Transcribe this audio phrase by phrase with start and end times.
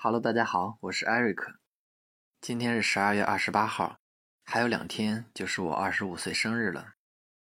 [0.00, 1.58] Hello，大家好，我是艾瑞克。
[2.40, 3.98] 今天是十二月二十八号，
[4.44, 6.94] 还有两天就是我二十五岁生日了。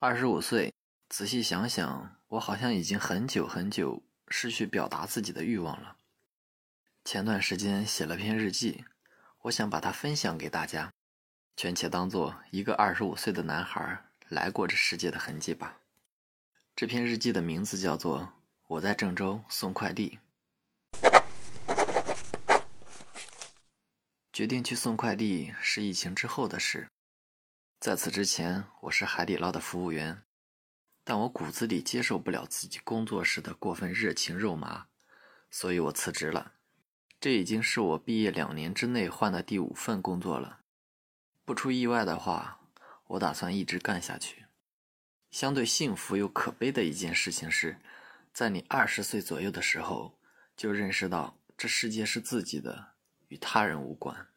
[0.00, 0.74] 二十五岁，
[1.08, 5.96] 仔细想想，我好像已经很久很久失去表达自己的欲望了。
[7.04, 8.84] 前段时间写了篇日记，
[9.42, 10.92] 我想把它分享给大家，
[11.56, 15.78] 全且当做一个二十五岁的男孩来过这世界的痕迹吧。
[16.74, 18.22] 这篇日记的名字叫做
[18.66, 20.18] 《我在郑州送快递》。
[24.34, 26.88] 决定去送快递是疫情之后的事，
[27.78, 30.24] 在此之前，我是海底捞的服务员，
[31.04, 34.88] 但我骨子里接受不了自己工作时的过分热情肉麻，
[35.52, 36.54] 所以我辞职了。
[37.20, 40.62] 这已经是我毕业两年之内换的第五份工作了。
[41.44, 42.58] 不出意外的话，
[43.06, 44.46] 我打算一直干下去。
[45.30, 47.78] 相对幸福又可悲的一件事情是，
[48.32, 50.18] 在你二十岁左右的时候，
[50.56, 52.93] 就认识到这世界是自己的。
[53.28, 54.28] 与他人无关。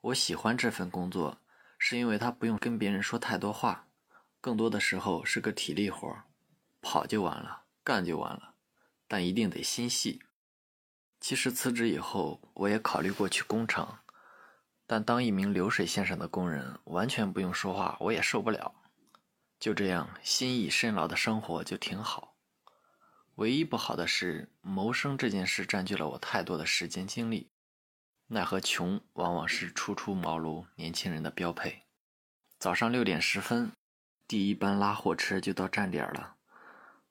[0.00, 1.38] 我喜欢这份工作，
[1.78, 3.86] 是因为他不用跟别人说太多话，
[4.40, 6.12] 更多的时候是个体力活
[6.80, 8.54] 跑就完了，干就完了，
[9.06, 10.20] 但一定得心细。
[11.20, 14.00] 其实辞职以后，我也考虑过去工厂，
[14.88, 18.74] 但当一名流水线上的工人，完全不用说话，我也受不了。
[19.60, 22.34] 就这样，心意深劳的生活就挺好。
[23.36, 27.51] 唯一不好的是，谋生这件事占据了我太多的时间精力。
[28.32, 31.82] 奈何穷往往是初出茅庐年轻人的标配。
[32.58, 33.70] 早上六点十分，
[34.26, 36.36] 第一班拉货车就到站点了，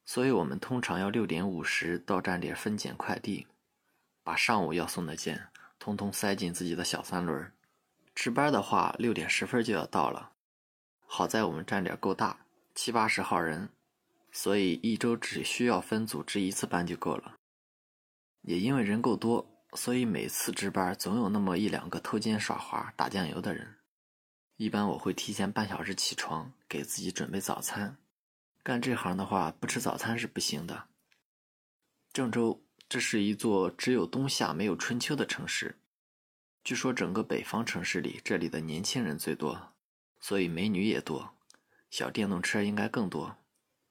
[0.04, 3.46] 所以我们通常要六点五十到站点分拣快递，
[4.24, 7.52] 把上午要送的件通通塞进自己的小三轮。
[8.16, 10.32] 值班的话，六点十分就要到了。
[11.06, 12.40] 好在我们站点够大，
[12.74, 13.70] 七八十号人，
[14.32, 17.36] 所以一周只需要分组值一次班就够了。
[18.42, 19.51] 也因为人够多。
[19.74, 23.78] 所以每次值班总有那么一两个偷奸耍滑、打酱油的人。
[24.58, 27.98] 一般我会提前半小时起床，给自己准备早餐。
[28.64, 30.88] 干这行的话，不吃早餐是不行的。
[32.14, 35.80] 郑州，这是一座只有冬夏没有春秋的城市。
[36.64, 39.74] 据说整个北方城市里，这里的年轻人最多，
[40.20, 41.34] 所以美女也多，
[41.90, 43.38] 小电动车应该更多。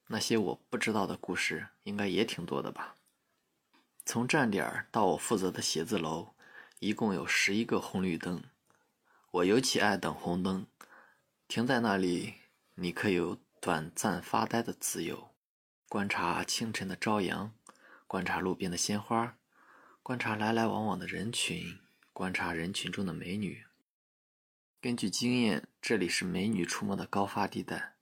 [0.07, 2.95] 那些我不知道的故事，应该也挺多的吧。
[4.11, 6.33] 从站点到我负责的写字楼，
[6.79, 8.43] 一共有十一个红绿灯。
[9.31, 10.67] 我尤其爱等红灯，
[11.47, 12.33] 停在那里，
[12.75, 15.29] 你可有短暂发呆的自由，
[15.87, 17.53] 观察清晨的朝阳，
[18.05, 19.37] 观察路边的鲜花，
[20.03, 21.79] 观察来来往往的人群，
[22.11, 23.63] 观察人群中的美女。
[24.81, 27.93] 根据经验，这里是美女出没的高发地带。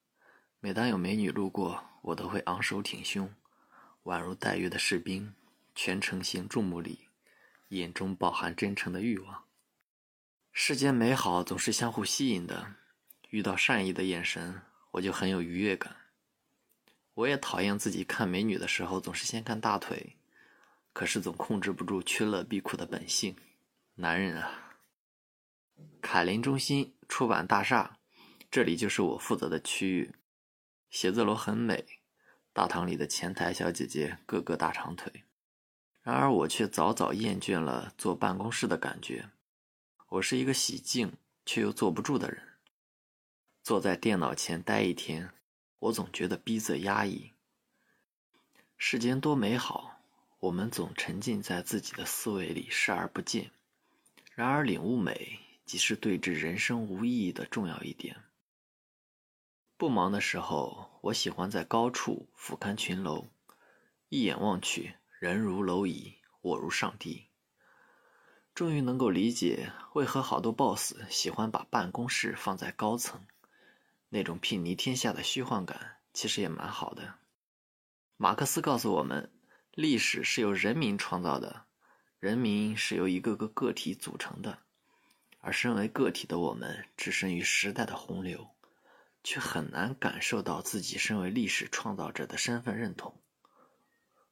[0.59, 3.31] 每当有美女路过，我都会昂首挺胸，
[4.05, 5.35] 宛如待月的士兵。
[5.81, 7.07] 全程行注目礼，
[7.69, 9.45] 眼中饱含真诚的欲望。
[10.51, 12.75] 世间美好总是相互吸引的，
[13.29, 15.95] 遇到善意的眼神，我就很有愉悦感。
[17.13, 20.17] 我也讨厌自己看美女的时候总是先看大腿，
[20.91, 23.37] 可是总控制不住趋乐避苦的本性。
[23.95, 24.75] 男人啊！
[26.01, 27.99] 凯林中心出版大厦，
[28.51, 30.13] 这里就是我负责的区域。
[30.89, 32.01] 写字楼很美，
[32.51, 35.23] 大堂里的前台小姐姐个个大长腿。
[36.09, 39.29] 然而我却早早厌倦了坐办公室的感觉。
[40.07, 41.13] 我是一个喜静
[41.45, 42.41] 却又坐不住的人。
[43.61, 45.29] 坐在电脑前待一天，
[45.77, 47.33] 我总觉得逼仄压抑。
[48.75, 50.01] 世间多美好，
[50.39, 53.51] 我们总沉浸在自己的思维里，视而不见。
[54.33, 58.15] 然而领悟美，即是对峙人生无意义的重要一点。
[59.77, 63.27] 不忙的时候，我喜欢在高处俯瞰群楼，
[64.07, 64.95] 一眼望去。
[65.19, 67.27] 人如蝼蚁，我如上帝。
[68.55, 73.27] 终于能够理解为何好多 boss 喜欢把办公室放在高层，
[74.07, 77.15] 那种睥睨天下的虚幻感其实也蛮好的。
[78.15, 79.29] 马克思告诉我们，
[79.73, 81.65] 历史是由人民创造的，
[82.21, 84.59] 人民是由一个个个体组成的，
[85.41, 88.51] 而身为个体的我们，置身于时代的洪流，
[89.25, 93.21] 却很难感受到自己身为历史创造者的身份认同。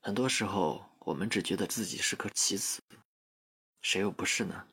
[0.07, 2.81] 很多时候，我们只觉得自己是颗棋子，
[3.81, 4.65] 谁又不是呢？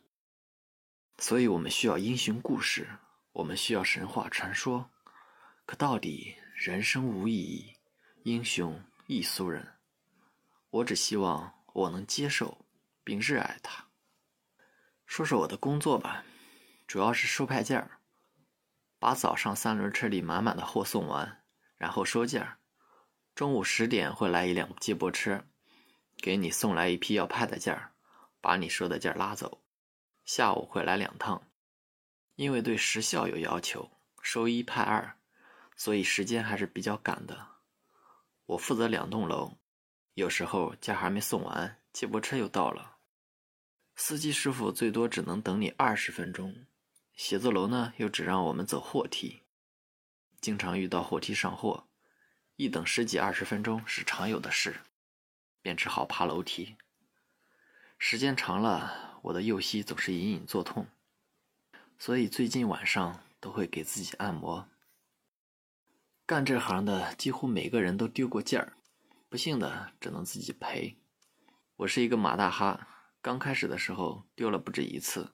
[1.19, 2.89] 所以，我们需要英雄故事，
[3.33, 4.89] 我们需要神话传说。
[5.67, 7.75] 可到底，人生无意义，
[8.23, 9.75] 英雄亦俗人。
[10.71, 12.65] 我只希望我能接受
[13.03, 13.89] 并热爱它。
[15.05, 16.25] 说说我的工作吧，
[16.87, 17.99] 主要是收派件儿，
[19.01, 21.43] 把早上三轮车里满满的货送完，
[21.77, 22.59] 然后收件儿。
[23.35, 25.45] 中午十点会来一辆接驳车，
[26.19, 27.93] 给你送来一批要派的件儿，
[28.41, 29.65] 把你说的件儿拉走。
[30.25, 31.51] 下午会来两趟，
[32.37, 33.91] 因为对时效有要求，
[34.23, 35.19] 收一派二，
[35.75, 37.49] 所以时间还是比较赶的。
[38.47, 39.59] 我负责两栋楼，
[40.15, 42.99] 有时候件还没送完，接驳车又到了，
[43.97, 46.67] 司机师傅最多只能等你二十分钟。
[47.17, 49.43] 写字楼呢，又只让我们走货梯，
[50.41, 51.89] 经常遇到货梯上货，
[52.57, 54.83] 一等十几二十分钟是常有的事，
[55.61, 56.77] 便只好爬楼梯。
[57.99, 60.87] 时间长了，我的右膝总是隐隐作痛，
[61.99, 64.69] 所以最近晚上都会给自己按摩。
[66.25, 68.75] 干这行的几乎每个人都丢过件儿，
[69.29, 70.97] 不幸的只能自己赔。
[71.75, 72.87] 我是一个马大哈，
[73.21, 75.33] 刚开始的时候丢了不止一次。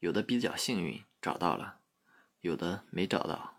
[0.00, 1.78] 有的比较幸运找到了，
[2.40, 3.56] 有的没找到。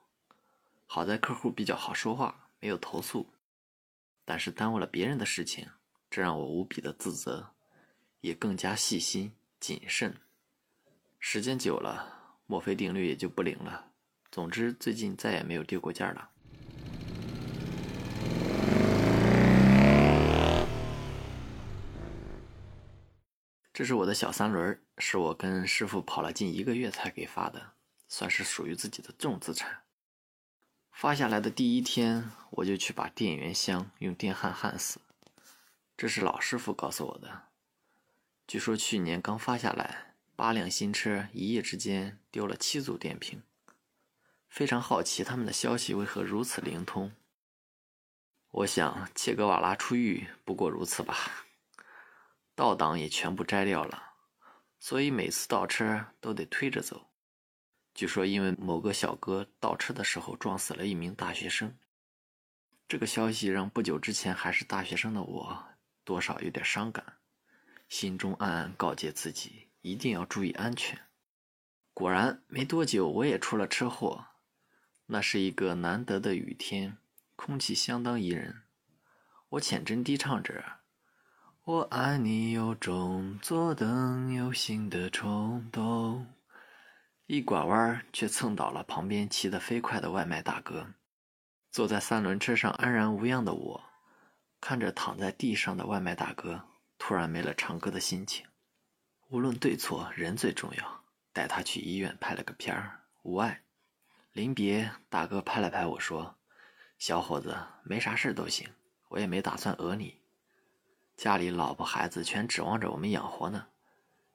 [0.85, 3.27] 好在客户比较好说话，没有投诉。
[4.23, 5.67] 但是耽误了别人的事情，
[6.09, 7.49] 这让我无比的自责，
[8.21, 10.15] 也更加细心谨慎。
[11.19, 13.91] 时间久了，墨菲定律也就不灵了。
[14.31, 16.29] 总之，最近再也没有丢过件了。
[23.73, 27.73] 这是我的小三轮，是我跟师傅跑了近一个月才给发的，
[28.07, 29.83] 算是属于自己的重资产。
[30.93, 35.01] 发下来的第一天，我就去把电源箱用电焊焊死。
[35.97, 37.49] 这是老师傅告诉我的。
[38.47, 43.41] 据说去年刚发下来，八辆新车一夜之间丢了七组电瓶。
[44.47, 47.11] 非常好奇他们的消息为何如此灵通。
[48.51, 51.17] 我想切格瓦拉出狱不过如此吧。
[52.55, 54.13] 倒档也全部摘掉了，
[54.79, 57.09] 所以每次倒车都得推着走。
[57.93, 61.75] 据说因为某个小哥倒车的时候撞死了一名大学生，
[62.87, 65.63] 这个消息让不久之前还是大学生的我
[66.03, 67.05] 多少有点伤感，
[67.89, 70.99] 心中暗暗告诫自己一定要注意安全。
[71.93, 74.25] 果然没多久我也出了车祸，
[75.05, 76.97] 那是一个难得的雨天，
[77.35, 78.63] 空气相当宜人，
[79.49, 80.63] 我浅斟低唱着。
[81.65, 86.32] 我爱你有种左等右行的冲动，
[87.25, 90.93] 一拐弯却蹭倒了旁边骑得飞快的外卖大哥。
[91.71, 93.83] 坐在三轮车上安然无恙的我，
[94.59, 96.61] 看着躺在地上的外卖大哥，
[96.97, 98.45] 突然没了唱歌的心情。
[99.29, 101.03] 无论对错，人最重要。
[101.31, 103.63] 带他去医院拍了个片儿，无碍。
[104.33, 106.35] 临别，大哥拍了拍我说
[106.99, 108.69] ：“小伙子，没啥事都行，
[109.07, 110.19] 我也没打算讹你。”
[111.17, 113.65] 家里老婆孩子全指望着我们养活呢，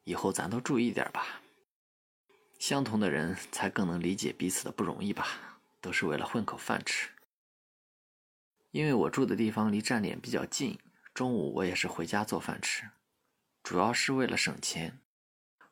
[0.02, 1.40] 以后咱都注意点吧。
[2.59, 7.11] 相同的人才更能理解彼此的不容易吧，都是为了混口饭吃。
[8.71, 10.79] 因为我住的地方离站点比较近，
[11.15, 12.91] 中午我也是回家做饭吃，
[13.63, 15.01] 主要是为了省钱。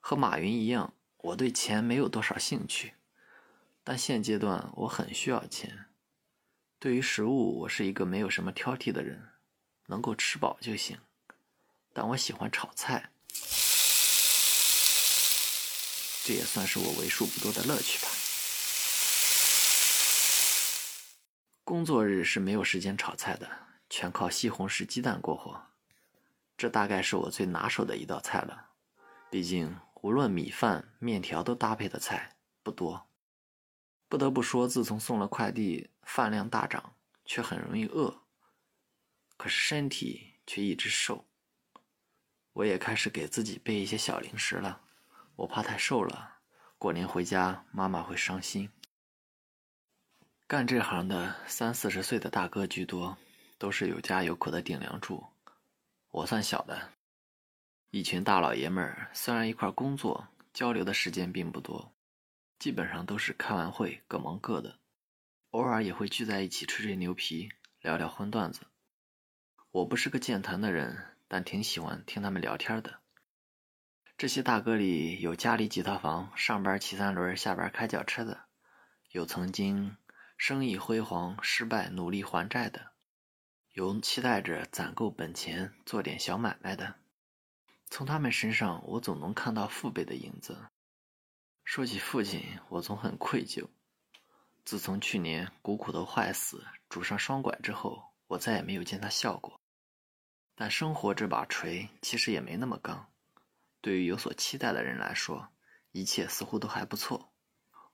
[0.01, 2.95] 和马云一样，我对钱没有多少兴趣，
[3.83, 5.87] 但现阶段我很需要钱。
[6.79, 9.31] 对于食物，我是一个没有什么挑剔的人。
[9.89, 10.99] 能够吃饱就行，
[11.93, 13.13] 但我喜欢炒菜，
[16.27, 18.11] 这也算是我为数不多的乐趣吧。
[21.63, 23.49] 工作日是没有时间炒菜的，
[23.89, 25.69] 全靠西红柿鸡蛋过活。
[26.57, 28.71] 这大概是我最拿手的一道菜了，
[29.31, 33.09] 毕竟无论米饭、面条都搭配的菜不多。
[34.09, 38.23] 不得不说，自从送了快递，饭量大涨，却很容易饿。
[39.37, 41.29] 可是身体却一直瘦，
[42.53, 44.83] 我也开始给自己备一些小零食了。
[45.37, 46.39] 我怕太瘦了，
[46.79, 48.71] 过年回家妈妈会伤心。
[50.47, 53.19] 干这行的三四十岁的大哥居多，
[53.59, 55.27] 都是有家有口的顶梁柱。
[56.11, 56.93] 我算小的，
[57.91, 61.93] 一群大老爷们儿，虽然一块工作，交流的时间并不多，
[62.59, 64.79] 基本上都是开完会各忙各的，
[65.51, 67.51] 偶尔也会聚在一起吹吹牛皮，
[67.81, 68.61] 聊聊荤段子。
[69.71, 73.01] 我不是个健谈的人，但挺喜欢听他们聊天的。
[74.19, 78.47] 这些大哥里有家里几套房，上班骑三轮，下班开轿车的；
[79.11, 79.99] 有曾经
[80.39, 82.81] 生意辉煌失败努力还债的；
[83.73, 86.95] 有期待着攒够本钱做点小买卖的。
[87.91, 90.71] 从他们身上，我总能看到父辈的影子。
[91.63, 93.69] 说起父亲，我总很愧疚。
[94.65, 99.61] 自从去年股骨头坏死，拄上双拐之后，我再也没有见他笑过。
[100.55, 103.13] 但生活这把锤其实也没那么刚，
[103.87, 105.53] 对于有所期待的人来说，
[105.93, 107.33] 一切似乎都还不错。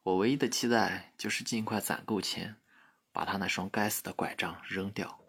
[0.02, 2.56] 我唯一的期待就是尽快攒够钱，
[3.12, 5.20] 把他那双该死的拐杖扔掉。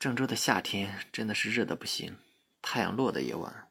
[0.00, 2.18] 郑州的夏天真的是热的不行，
[2.60, 3.70] 太阳落的也晚，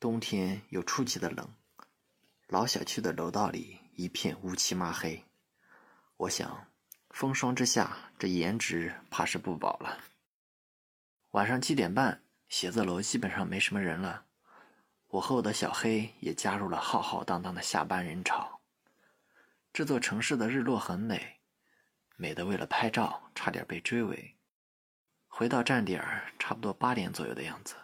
[0.00, 1.54] 冬天又出奇的冷，
[2.48, 5.22] 老小区的楼道里一片乌漆抹黑。
[6.16, 6.66] 我想，
[7.10, 9.98] 风霜之下，这颜值怕是不保了。
[11.32, 14.24] 晚上七点半，写字楼基本上没什么人了，
[15.14, 18.60] 我和我的小黑也加入了浩浩荡荡的下班人潮。
[19.72, 21.38] 这座城市的日落很美，
[22.16, 24.34] 美的为了拍照差点被追尾。
[25.28, 27.76] 回到站点儿，差不多八点左右的样子。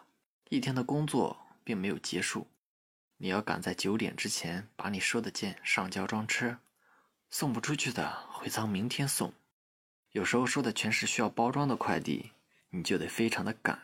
[0.48, 2.48] 一天的工作并没有结束，
[3.16, 6.58] 你要赶在九点之前把你说的件上交装车，
[7.28, 9.32] 送不出去的回仓明天送。
[10.10, 12.32] 有时候收的全是需要包装的快递，
[12.70, 13.80] 你就得非常的赶，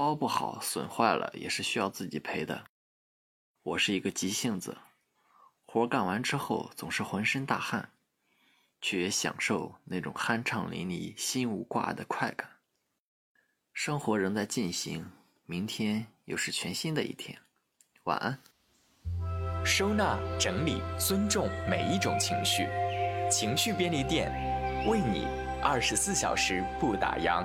[0.00, 2.64] 包不好损坏了也是需要自己赔的。
[3.62, 4.78] 我是一个急性子，
[5.66, 7.90] 活干完之后总是浑身大汗，
[8.80, 12.48] 却也享受那种酣畅淋漓、心无挂碍的快感。
[13.74, 15.04] 生活仍在进行，
[15.44, 17.38] 明天又是全新的一天。
[18.04, 18.40] 晚安。
[19.66, 22.66] 收纳、整理、尊重每一种情绪，
[23.30, 24.32] 情绪便利店
[24.88, 25.26] 为你
[25.62, 27.44] 二十四小时不打烊。